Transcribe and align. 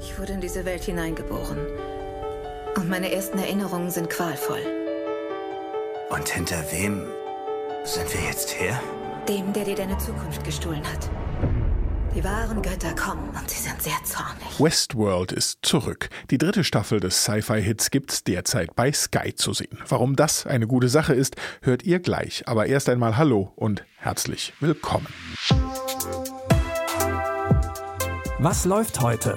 Ich 0.00 0.18
wurde 0.18 0.34
in 0.34 0.40
diese 0.40 0.64
Welt 0.64 0.84
hineingeboren. 0.84 1.58
Und 2.76 2.88
meine 2.88 3.12
ersten 3.12 3.38
Erinnerungen 3.38 3.90
sind 3.90 4.10
qualvoll. 4.10 4.60
Und 6.10 6.28
hinter 6.28 6.62
wem 6.70 7.02
sind 7.84 8.12
wir 8.12 8.20
jetzt 8.28 8.58
her? 8.60 8.80
Dem, 9.28 9.52
der 9.52 9.64
dir 9.64 9.74
deine 9.74 9.98
Zukunft 9.98 10.44
gestohlen 10.44 10.82
hat. 10.84 11.10
Die 12.14 12.24
wahren 12.24 12.62
Götter 12.62 12.94
kommen 12.94 13.28
und 13.38 13.50
sie 13.50 13.60
sind 13.60 13.82
sehr 13.82 13.98
zornig. 14.04 14.58
Westworld 14.58 15.32
ist 15.32 15.58
zurück. 15.62 16.08
Die 16.30 16.38
dritte 16.38 16.64
Staffel 16.64 17.00
des 17.00 17.24
Sci-Fi-Hits 17.24 17.90
gibt's 17.90 18.24
derzeit 18.24 18.74
bei 18.74 18.92
Sky 18.92 19.34
zu 19.34 19.52
sehen. 19.52 19.78
Warum 19.88 20.16
das 20.16 20.46
eine 20.46 20.66
gute 20.66 20.88
Sache 20.88 21.14
ist, 21.14 21.36
hört 21.60 21.82
ihr 21.82 21.98
gleich. 21.98 22.44
Aber 22.46 22.66
erst 22.66 22.88
einmal 22.88 23.16
Hallo 23.16 23.52
und 23.56 23.84
herzlich 23.98 24.54
willkommen. 24.60 25.08
Was 28.38 28.64
läuft 28.64 29.00
heute? 29.00 29.36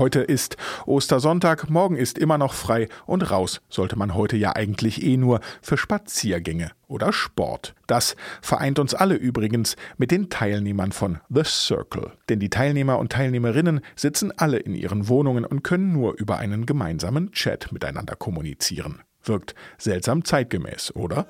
Heute 0.00 0.20
ist 0.20 0.56
Ostersonntag, 0.86 1.68
morgen 1.68 1.94
ist 1.94 2.16
immer 2.16 2.38
noch 2.38 2.54
frei 2.54 2.88
und 3.04 3.30
raus 3.30 3.60
sollte 3.68 3.96
man 3.96 4.14
heute 4.14 4.34
ja 4.38 4.56
eigentlich 4.56 5.04
eh 5.04 5.18
nur 5.18 5.40
für 5.60 5.76
Spaziergänge 5.76 6.70
oder 6.88 7.12
Sport. 7.12 7.74
Das 7.86 8.16
vereint 8.40 8.78
uns 8.78 8.94
alle 8.94 9.16
übrigens 9.16 9.76
mit 9.98 10.10
den 10.10 10.30
Teilnehmern 10.30 10.92
von 10.92 11.18
The 11.28 11.42
Circle. 11.44 12.12
Denn 12.30 12.40
die 12.40 12.48
Teilnehmer 12.48 12.98
und 12.98 13.12
Teilnehmerinnen 13.12 13.82
sitzen 13.94 14.32
alle 14.34 14.56
in 14.56 14.74
ihren 14.74 15.06
Wohnungen 15.08 15.44
und 15.44 15.64
können 15.64 15.92
nur 15.92 16.14
über 16.14 16.38
einen 16.38 16.64
gemeinsamen 16.64 17.32
Chat 17.32 17.70
miteinander 17.70 18.16
kommunizieren. 18.16 19.02
Wirkt 19.22 19.54
seltsam 19.76 20.24
zeitgemäß, 20.24 20.96
oder? 20.96 21.26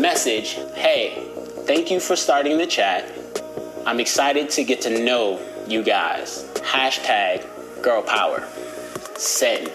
Message 0.00 0.58
Hey, 0.74 1.10
thank 1.66 1.90
you 1.90 1.98
for 1.98 2.16
starting 2.16 2.56
the 2.56 2.68
chat. 2.68 3.02
I'm 3.84 3.98
excited 3.98 4.48
to 4.54 4.62
get 4.62 4.80
to 4.84 4.90
know 4.90 5.40
you 5.66 5.82
guys. 5.82 6.44
Hashtag 6.62 7.40
Girl 7.86 8.02
Power. 8.02 8.42
Send. 9.16 9.70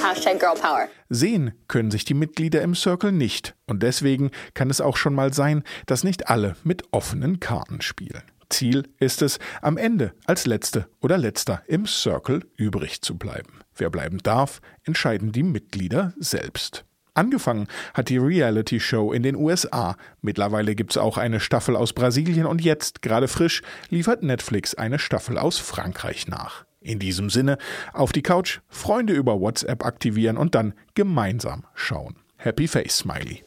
Hashtag 0.00 0.38
Girl 0.38 0.54
Power. 0.54 0.88
Sehen 1.08 1.54
können 1.66 1.90
sich 1.90 2.04
die 2.04 2.14
Mitglieder 2.14 2.62
im 2.62 2.76
Circle 2.76 3.10
nicht. 3.10 3.56
Und 3.66 3.82
deswegen 3.82 4.30
kann 4.54 4.70
es 4.70 4.80
auch 4.80 4.96
schon 4.96 5.12
mal 5.12 5.34
sein, 5.34 5.64
dass 5.86 6.04
nicht 6.04 6.28
alle 6.28 6.54
mit 6.62 6.84
offenen 6.92 7.40
Karten 7.40 7.80
spielen. 7.80 8.22
Ziel 8.48 8.88
ist 9.00 9.22
es, 9.22 9.40
am 9.60 9.76
Ende 9.76 10.12
als 10.24 10.46
Letzte 10.46 10.86
oder 11.00 11.18
Letzter 11.18 11.64
im 11.66 11.84
Circle 11.84 12.46
übrig 12.54 13.02
zu 13.02 13.18
bleiben. 13.18 13.62
Wer 13.74 13.90
bleiben 13.90 14.18
darf, 14.18 14.60
entscheiden 14.84 15.32
die 15.32 15.42
Mitglieder 15.42 16.14
selbst. 16.16 16.84
Angefangen 17.16 17.66
hat 17.94 18.10
die 18.10 18.18
Reality-Show 18.18 19.12
in 19.12 19.22
den 19.22 19.36
USA. 19.36 19.96
Mittlerweile 20.20 20.74
gibt's 20.74 20.98
auch 20.98 21.16
eine 21.16 21.40
Staffel 21.40 21.74
aus 21.74 21.94
Brasilien 21.94 22.44
und 22.44 22.60
jetzt, 22.60 23.00
gerade 23.00 23.26
frisch, 23.26 23.62
liefert 23.88 24.22
Netflix 24.22 24.74
eine 24.74 24.98
Staffel 24.98 25.38
aus 25.38 25.58
Frankreich 25.58 26.28
nach. 26.28 26.66
In 26.80 26.98
diesem 26.98 27.30
Sinne, 27.30 27.56
auf 27.94 28.12
die 28.12 28.22
Couch, 28.22 28.60
Freunde 28.68 29.14
über 29.14 29.40
WhatsApp 29.40 29.84
aktivieren 29.84 30.36
und 30.36 30.54
dann 30.54 30.74
gemeinsam 30.94 31.64
schauen. 31.74 32.16
Happy 32.36 32.68
Face 32.68 32.98
Smiley. 32.98 33.42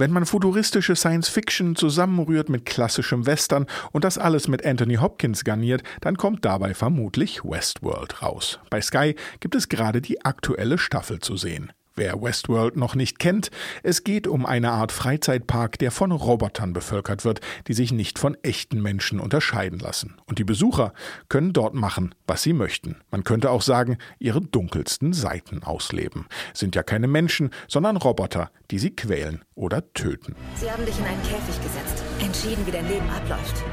Wenn 0.00 0.12
man 0.12 0.26
futuristische 0.26 0.94
Science 0.94 1.28
Fiction 1.28 1.74
zusammenrührt 1.74 2.48
mit 2.48 2.64
klassischem 2.64 3.26
Western 3.26 3.66
und 3.90 4.04
das 4.04 4.16
alles 4.16 4.46
mit 4.46 4.64
Anthony 4.64 4.94
Hopkins 4.94 5.42
garniert, 5.42 5.82
dann 6.00 6.16
kommt 6.16 6.44
dabei 6.44 6.72
vermutlich 6.72 7.42
Westworld 7.42 8.22
raus. 8.22 8.60
Bei 8.70 8.80
Sky 8.80 9.16
gibt 9.40 9.56
es 9.56 9.68
gerade 9.68 10.00
die 10.00 10.24
aktuelle 10.24 10.78
Staffel 10.78 11.18
zu 11.18 11.36
sehen. 11.36 11.72
Wer 11.98 12.22
Westworld 12.22 12.76
noch 12.76 12.94
nicht 12.94 13.18
kennt, 13.18 13.50
es 13.82 14.04
geht 14.04 14.28
um 14.28 14.46
eine 14.46 14.70
Art 14.70 14.92
Freizeitpark, 14.92 15.80
der 15.80 15.90
von 15.90 16.12
Robotern 16.12 16.72
bevölkert 16.72 17.24
wird, 17.24 17.40
die 17.66 17.74
sich 17.74 17.90
nicht 17.90 18.20
von 18.20 18.36
echten 18.44 18.80
Menschen 18.80 19.18
unterscheiden 19.18 19.80
lassen. 19.80 20.14
Und 20.26 20.38
die 20.38 20.44
Besucher 20.44 20.92
können 21.28 21.52
dort 21.52 21.74
machen, 21.74 22.14
was 22.28 22.44
sie 22.44 22.52
möchten. 22.52 22.98
Man 23.10 23.24
könnte 23.24 23.50
auch 23.50 23.62
sagen, 23.62 23.98
ihre 24.20 24.40
dunkelsten 24.40 25.12
Seiten 25.12 25.64
ausleben. 25.64 26.26
Sind 26.54 26.76
ja 26.76 26.84
keine 26.84 27.08
Menschen, 27.08 27.50
sondern 27.66 27.96
Roboter, 27.96 28.52
die 28.70 28.78
sie 28.78 28.94
quälen 28.94 29.42
oder 29.56 29.92
töten. 29.92 30.36
Sie 30.54 30.70
haben 30.70 30.86
dich 30.86 30.96
in 31.00 31.04
einen 31.04 31.22
Käfig 31.22 31.60
gesetzt, 31.60 32.04
entschieden, 32.20 32.64
wie 32.64 32.70
dein 32.70 32.86
Leben 32.86 33.10
abläuft. 33.10 33.64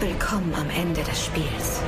Willkommen 0.00 0.54
am 0.54 0.70
Ende 0.70 1.02
des 1.02 1.26
Spiels. 1.26 1.82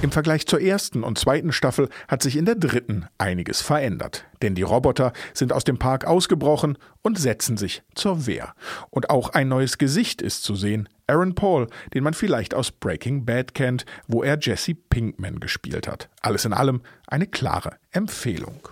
Im 0.00 0.12
Vergleich 0.12 0.46
zur 0.46 0.60
ersten 0.60 1.02
und 1.02 1.18
zweiten 1.18 1.50
Staffel 1.50 1.88
hat 2.06 2.22
sich 2.22 2.36
in 2.36 2.44
der 2.44 2.54
dritten 2.54 3.06
einiges 3.18 3.62
verändert. 3.62 4.24
Denn 4.42 4.54
die 4.54 4.62
Roboter 4.62 5.12
sind 5.34 5.52
aus 5.52 5.64
dem 5.64 5.78
Park 5.78 6.04
ausgebrochen 6.04 6.78
und 7.02 7.18
setzen 7.18 7.56
sich 7.56 7.82
zur 7.96 8.28
Wehr. 8.28 8.54
Und 8.90 9.10
auch 9.10 9.30
ein 9.30 9.48
neues 9.48 9.76
Gesicht 9.76 10.22
ist 10.22 10.44
zu 10.44 10.54
sehen. 10.54 10.88
Aaron 11.08 11.34
Paul, 11.34 11.66
den 11.94 12.04
man 12.04 12.14
vielleicht 12.14 12.54
aus 12.54 12.70
Breaking 12.70 13.24
Bad 13.24 13.54
kennt, 13.54 13.86
wo 14.06 14.22
er 14.22 14.38
Jesse 14.40 14.74
Pinkman 14.74 15.40
gespielt 15.40 15.88
hat. 15.88 16.08
Alles 16.20 16.44
in 16.44 16.52
allem 16.52 16.82
eine 17.08 17.26
klare 17.26 17.72
Empfehlung. 17.90 18.68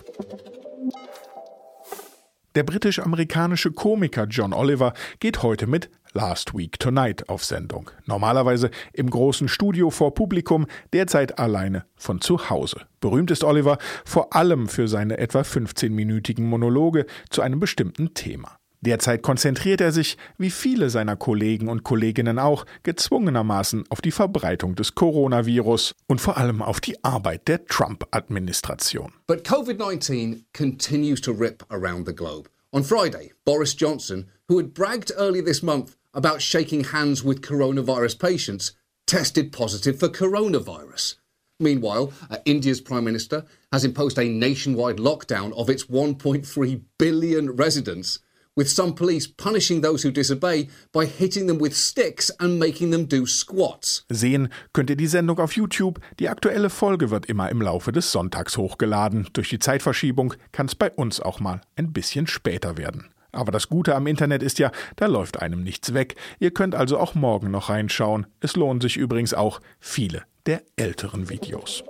Der 2.55 2.63
britisch-amerikanische 2.63 3.71
Komiker 3.71 4.27
John 4.27 4.53
Oliver 4.53 4.93
geht 5.19 5.43
heute 5.43 5.67
mit 5.67 5.89
Last 6.17 6.57
Week 6.57 6.79
Tonight 6.79 7.29
auf 7.29 7.45
Sendung. 7.45 7.91
Normalerweise 8.07 8.71
im 8.91 9.07
großen 9.07 9.47
Studio 9.47 9.91
vor 9.91 10.15
Publikum, 10.15 10.65
derzeit 10.91 11.37
alleine 11.37 11.85
von 11.95 12.21
zu 12.21 12.49
Hause. 12.49 12.81
Berühmt 12.99 13.29
ist 13.29 13.43
Oliver 13.43 13.77
vor 14.03 14.35
allem 14.35 14.67
für 14.67 14.87
seine 14.87 15.19
etwa 15.19 15.41
15-minütigen 15.41 16.41
Monologe 16.41 17.05
zu 17.29 17.43
einem 17.43 17.59
bestimmten 17.59 18.15
Thema. 18.15 18.57
Derzeit 18.81 19.21
konzentriert 19.21 19.79
er 19.79 19.91
sich, 19.91 20.17
wie 20.39 20.49
viele 20.49 20.89
seiner 20.89 21.15
Kollegen 21.15 21.67
und 21.67 21.83
Kolleginnen 21.83 22.39
auch, 22.39 22.65
gezwungenermaßen 22.81 23.83
auf 23.89 24.01
die 24.01 24.11
Verbreitung 24.11 24.73
des 24.73 24.95
Coronavirus 24.95 25.93
und 26.07 26.19
vor 26.19 26.37
allem 26.37 26.63
auf 26.63 26.81
die 26.81 27.03
Arbeit 27.03 27.47
der 27.47 27.63
Trump-Administration. 27.67 29.13
But 29.27 29.47
COVID-19 29.47 30.45
continues 30.57 31.21
to 31.21 31.31
rip 31.31 31.63
around 31.69 32.07
the 32.07 32.15
globe. 32.15 32.49
On 32.73 32.83
Friday, 32.83 33.33
Boris 33.45 33.75
Johnson, 33.79 34.31
who 34.49 34.57
had 34.57 34.73
bragged 34.73 35.11
earlier 35.15 35.45
this 35.45 35.61
month 35.61 35.95
about 36.17 36.41
shaking 36.41 36.83
hands 36.85 37.23
with 37.23 37.43
coronavirus 37.43 38.19
patients, 38.19 38.71
tested 39.05 39.53
positive 39.53 39.99
for 39.99 40.09
coronavirus. 40.09 41.15
Meanwhile, 41.59 42.11
uh, 42.29 42.37
India's 42.45 42.81
Prime 42.81 43.03
Minister 43.03 43.45
has 43.71 43.85
imposed 43.85 44.17
a 44.17 44.27
nationwide 44.27 44.97
lockdown 44.97 45.53
of 45.53 45.69
its 45.69 45.85
1.3 45.85 46.81
billion 46.97 47.51
residents, 47.51 48.19
with 48.55 48.67
some 48.67 48.95
police 48.95 49.27
punishing 49.27 49.81
those 49.81 50.01
who 50.01 50.11
disobey 50.11 50.69
by 50.91 51.05
hitting 51.05 51.45
them 51.45 51.59
with 51.59 51.75
sticks 51.75 52.31
and 52.39 52.59
making 52.59 52.89
them 52.89 53.05
do 53.05 53.27
squats. 53.27 54.03
Sehen 54.11 54.49
könnt 54.73 54.89
ihr 54.89 54.95
die 54.95 55.07
Sendung 55.07 55.37
auf 55.39 55.55
YouTube. 55.55 55.99
Die 56.19 56.29
aktuelle 56.29 56.71
Folge 56.71 57.11
wird 57.11 57.27
immer 57.27 57.49
im 57.51 57.61
Laufe 57.61 57.91
des 57.91 58.11
Sonntags 58.11 58.57
hochgeladen. 58.57 59.27
Durch 59.33 59.49
die 59.49 59.59
Zeitverschiebung 59.59 60.33
kann 60.51 60.65
es 60.65 60.73
bei 60.73 60.89
uns 60.89 61.19
auch 61.19 61.39
mal 61.39 61.61
ein 61.75 61.93
bisschen 61.93 62.25
später 62.25 62.77
werden. 62.77 63.11
Aber 63.31 63.51
das 63.51 63.69
Gute 63.69 63.95
am 63.95 64.07
Internet 64.07 64.43
ist 64.43 64.59
ja, 64.59 64.71
da 64.95 65.05
läuft 65.05 65.41
einem 65.41 65.63
nichts 65.63 65.93
weg. 65.93 66.15
Ihr 66.39 66.51
könnt 66.51 66.75
also 66.75 66.97
auch 66.97 67.15
morgen 67.15 67.51
noch 67.51 67.69
reinschauen. 67.69 68.27
Es 68.39 68.55
lohnen 68.55 68.81
sich 68.81 68.97
übrigens 68.97 69.33
auch 69.33 69.59
viele 69.79 70.23
der 70.45 70.61
älteren 70.75 71.29
Videos. 71.29 71.83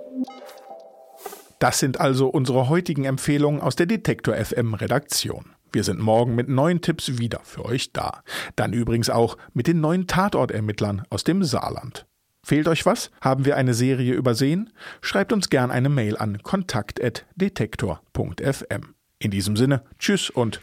Das 1.58 1.78
sind 1.78 2.00
also 2.00 2.28
unsere 2.28 2.68
heutigen 2.68 3.04
Empfehlungen 3.04 3.60
aus 3.60 3.76
der 3.76 3.86
Detektor 3.86 4.36
FM 4.36 4.74
Redaktion. 4.74 5.52
Wir 5.72 5.84
sind 5.84 6.00
morgen 6.00 6.34
mit 6.34 6.48
neuen 6.48 6.80
Tipps 6.80 7.18
wieder 7.18 7.40
für 7.44 7.64
euch 7.64 7.92
da. 7.92 8.22
Dann 8.56 8.72
übrigens 8.72 9.10
auch 9.10 9.36
mit 9.52 9.66
den 9.66 9.80
neuen 9.80 10.06
Tatortermittlern 10.06 11.02
aus 11.10 11.24
dem 11.24 11.44
Saarland. 11.44 12.06
Fehlt 12.42 12.68
euch 12.68 12.86
was? 12.86 13.10
Haben 13.20 13.44
wir 13.44 13.56
eine 13.56 13.74
Serie 13.74 14.14
übersehen? 14.14 14.72
Schreibt 15.02 15.32
uns 15.32 15.50
gern 15.50 15.70
eine 15.70 15.90
Mail 15.90 16.16
an 16.16 16.42
kontakt.detektor.fm. 16.42 18.94
In 19.18 19.30
diesem 19.30 19.56
Sinne, 19.56 19.82
tschüss 19.98 20.30
und 20.30 20.62